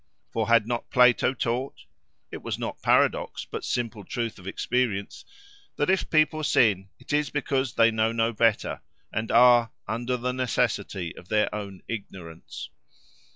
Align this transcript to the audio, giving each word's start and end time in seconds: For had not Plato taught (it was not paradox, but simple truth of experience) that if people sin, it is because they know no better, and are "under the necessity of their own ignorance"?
For 0.31 0.47
had 0.47 0.65
not 0.65 0.89
Plato 0.89 1.31
taught 1.35 1.85
(it 2.31 2.41
was 2.41 2.57
not 2.57 2.81
paradox, 2.81 3.45
but 3.45 3.63
simple 3.63 4.03
truth 4.03 4.39
of 4.39 4.47
experience) 4.47 5.23
that 5.75 5.91
if 5.91 6.09
people 6.09 6.43
sin, 6.43 6.89
it 6.97 7.13
is 7.13 7.29
because 7.29 7.75
they 7.75 7.91
know 7.91 8.11
no 8.11 8.33
better, 8.33 8.81
and 9.13 9.31
are 9.31 9.69
"under 9.87 10.17
the 10.17 10.33
necessity 10.33 11.15
of 11.15 11.27
their 11.29 11.53
own 11.53 11.83
ignorance"? 11.87 12.71